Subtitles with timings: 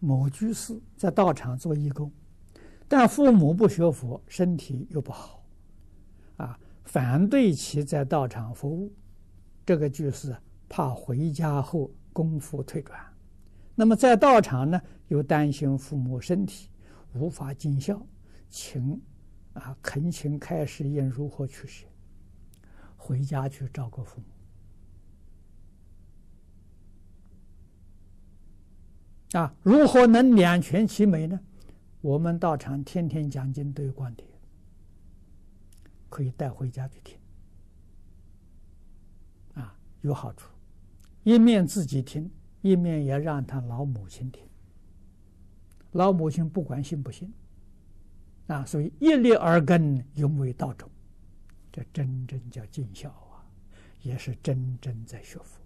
[0.00, 2.10] 某居士在道场做义工，
[2.88, 5.44] 但父母不学佛，身体又不好，
[6.38, 8.92] 啊，反对其在道场服务。
[9.66, 10.34] 这个居士
[10.68, 12.98] 怕回家后功夫退转，
[13.74, 16.68] 那么在道场呢，又担心父母身体
[17.12, 18.00] 无法尽孝，
[18.48, 19.00] 请
[19.52, 21.86] 啊恳请开示应如何取舍，
[22.96, 24.26] 回家去照顾父母。
[29.32, 31.38] 啊，如何能两全其美呢？
[32.00, 34.26] 我们道场天天讲经都有光碟，
[36.08, 37.18] 可以带回家去听。
[39.54, 40.48] 啊，有好处，
[41.22, 42.30] 一面自己听，
[42.62, 44.42] 一面也让他老母亲听。
[45.92, 47.32] 老母亲不管信不信，
[48.46, 50.90] 啊，所以一粒耳根永为道种，
[51.70, 53.46] 这真正叫尽孝啊，
[54.02, 55.60] 也是真正在学佛。